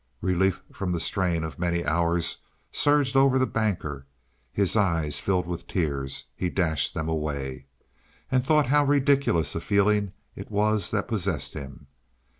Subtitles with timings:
[0.23, 2.37] Relief from the strain of many hours
[2.71, 4.07] surged over the Banker.
[4.51, 7.67] His eyes filled with tears; he dashed them away
[8.31, 11.85] and thought how ridiculous a feeling it was that possessed him.